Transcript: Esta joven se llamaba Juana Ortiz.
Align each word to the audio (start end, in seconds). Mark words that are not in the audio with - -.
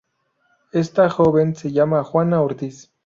Esta 0.71 1.11
joven 1.11 1.55
se 1.55 1.71
llamaba 1.71 2.03
Juana 2.03 2.41
Ortiz. 2.41 2.91